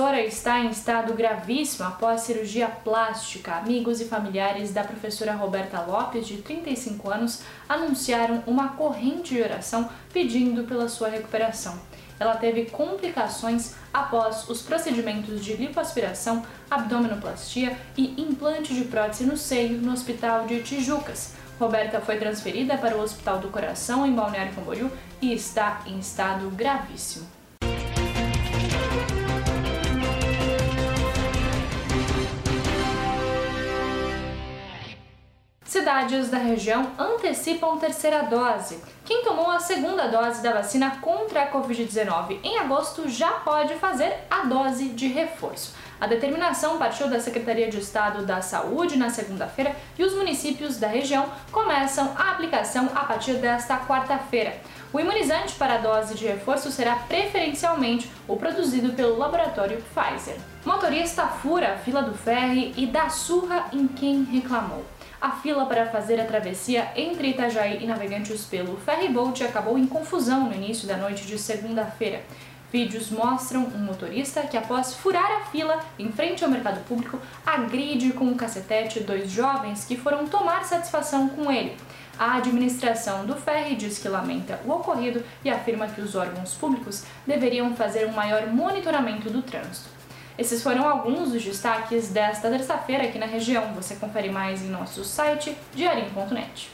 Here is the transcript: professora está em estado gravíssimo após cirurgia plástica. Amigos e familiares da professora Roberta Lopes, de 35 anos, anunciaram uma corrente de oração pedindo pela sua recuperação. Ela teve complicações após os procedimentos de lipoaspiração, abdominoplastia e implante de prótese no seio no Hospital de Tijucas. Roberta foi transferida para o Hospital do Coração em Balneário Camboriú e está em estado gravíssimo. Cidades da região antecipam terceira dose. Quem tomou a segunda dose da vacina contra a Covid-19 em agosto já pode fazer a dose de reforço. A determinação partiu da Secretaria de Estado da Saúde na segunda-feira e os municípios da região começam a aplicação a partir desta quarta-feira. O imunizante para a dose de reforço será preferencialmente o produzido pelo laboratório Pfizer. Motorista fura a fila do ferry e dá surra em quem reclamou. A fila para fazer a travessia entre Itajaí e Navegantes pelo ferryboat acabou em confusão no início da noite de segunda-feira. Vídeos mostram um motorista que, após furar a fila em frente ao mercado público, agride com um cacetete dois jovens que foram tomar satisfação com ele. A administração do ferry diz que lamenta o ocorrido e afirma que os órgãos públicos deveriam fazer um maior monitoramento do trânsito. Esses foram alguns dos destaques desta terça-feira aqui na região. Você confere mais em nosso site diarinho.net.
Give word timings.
professora 0.00 0.24
está 0.24 0.60
em 0.60 0.70
estado 0.70 1.12
gravíssimo 1.12 1.86
após 1.86 2.22
cirurgia 2.22 2.68
plástica. 2.68 3.56
Amigos 3.56 4.00
e 4.00 4.06
familiares 4.06 4.72
da 4.72 4.82
professora 4.82 5.34
Roberta 5.34 5.78
Lopes, 5.82 6.26
de 6.26 6.38
35 6.38 7.10
anos, 7.10 7.42
anunciaram 7.68 8.42
uma 8.46 8.70
corrente 8.70 9.34
de 9.34 9.42
oração 9.42 9.90
pedindo 10.10 10.64
pela 10.64 10.88
sua 10.88 11.10
recuperação. 11.10 11.78
Ela 12.18 12.34
teve 12.36 12.64
complicações 12.70 13.74
após 13.92 14.48
os 14.48 14.62
procedimentos 14.62 15.44
de 15.44 15.52
lipoaspiração, 15.52 16.46
abdominoplastia 16.70 17.76
e 17.94 18.14
implante 18.22 18.72
de 18.72 18.84
prótese 18.86 19.24
no 19.24 19.36
seio 19.36 19.82
no 19.82 19.92
Hospital 19.92 20.46
de 20.46 20.62
Tijucas. 20.62 21.34
Roberta 21.58 22.00
foi 22.00 22.16
transferida 22.16 22.78
para 22.78 22.96
o 22.96 23.02
Hospital 23.02 23.38
do 23.38 23.48
Coração 23.48 24.06
em 24.06 24.14
Balneário 24.14 24.54
Camboriú 24.54 24.90
e 25.20 25.34
está 25.34 25.82
em 25.86 25.98
estado 25.98 26.48
gravíssimo. 26.48 27.26
Cidades 35.70 36.28
da 36.28 36.36
região 36.36 36.90
antecipam 36.98 37.78
terceira 37.78 38.24
dose. 38.24 38.80
Quem 39.04 39.22
tomou 39.22 39.48
a 39.52 39.60
segunda 39.60 40.08
dose 40.08 40.42
da 40.42 40.52
vacina 40.52 40.98
contra 41.00 41.44
a 41.44 41.52
Covid-19 41.52 42.40
em 42.42 42.58
agosto 42.58 43.08
já 43.08 43.30
pode 43.30 43.76
fazer 43.76 44.12
a 44.28 44.42
dose 44.46 44.88
de 44.88 45.06
reforço. 45.06 45.76
A 46.00 46.08
determinação 46.08 46.76
partiu 46.76 47.06
da 47.06 47.20
Secretaria 47.20 47.70
de 47.70 47.78
Estado 47.78 48.26
da 48.26 48.42
Saúde 48.42 48.98
na 48.98 49.10
segunda-feira 49.10 49.76
e 49.96 50.02
os 50.02 50.12
municípios 50.12 50.76
da 50.76 50.88
região 50.88 51.30
começam 51.52 52.16
a 52.16 52.32
aplicação 52.32 52.90
a 52.92 53.04
partir 53.04 53.34
desta 53.34 53.78
quarta-feira. 53.78 54.56
O 54.92 54.98
imunizante 54.98 55.54
para 55.54 55.76
a 55.76 55.78
dose 55.78 56.16
de 56.16 56.26
reforço 56.26 56.72
será 56.72 56.96
preferencialmente 56.96 58.10
o 58.26 58.36
produzido 58.36 58.92
pelo 58.94 59.16
laboratório 59.16 59.80
Pfizer. 59.94 60.36
Motorista 60.64 61.28
fura 61.28 61.74
a 61.74 61.78
fila 61.78 62.02
do 62.02 62.18
ferry 62.18 62.74
e 62.76 62.86
dá 62.86 63.08
surra 63.08 63.66
em 63.72 63.86
quem 63.86 64.24
reclamou. 64.24 64.84
A 65.20 65.32
fila 65.32 65.66
para 65.66 65.84
fazer 65.84 66.18
a 66.18 66.24
travessia 66.24 66.92
entre 66.96 67.28
Itajaí 67.28 67.84
e 67.84 67.86
Navegantes 67.86 68.46
pelo 68.46 68.78
ferryboat 68.78 69.44
acabou 69.44 69.76
em 69.76 69.86
confusão 69.86 70.44
no 70.44 70.54
início 70.54 70.88
da 70.88 70.96
noite 70.96 71.26
de 71.26 71.38
segunda-feira. 71.38 72.22
Vídeos 72.72 73.10
mostram 73.10 73.64
um 73.64 73.78
motorista 73.80 74.40
que, 74.42 74.56
após 74.56 74.94
furar 74.94 75.30
a 75.30 75.44
fila 75.50 75.78
em 75.98 76.10
frente 76.10 76.42
ao 76.42 76.50
mercado 76.50 76.82
público, 76.86 77.18
agride 77.44 78.14
com 78.14 78.24
um 78.24 78.34
cacetete 78.34 79.00
dois 79.00 79.30
jovens 79.30 79.84
que 79.84 79.94
foram 79.94 80.26
tomar 80.26 80.64
satisfação 80.64 81.28
com 81.28 81.52
ele. 81.52 81.76
A 82.18 82.36
administração 82.36 83.26
do 83.26 83.34
ferry 83.34 83.74
diz 83.74 83.98
que 83.98 84.08
lamenta 84.08 84.58
o 84.64 84.70
ocorrido 84.70 85.22
e 85.44 85.50
afirma 85.50 85.88
que 85.88 86.00
os 86.00 86.14
órgãos 86.14 86.54
públicos 86.54 87.04
deveriam 87.26 87.76
fazer 87.76 88.06
um 88.06 88.12
maior 88.12 88.46
monitoramento 88.46 89.28
do 89.28 89.42
trânsito. 89.42 89.99
Esses 90.38 90.62
foram 90.62 90.88
alguns 90.88 91.32
dos 91.32 91.44
destaques 91.44 92.08
desta 92.08 92.48
terça-feira 92.50 93.04
aqui 93.04 93.18
na 93.18 93.26
região. 93.26 93.72
Você 93.74 93.96
confere 93.96 94.30
mais 94.30 94.62
em 94.62 94.68
nosso 94.68 95.04
site 95.04 95.56
diarinho.net. 95.74 96.70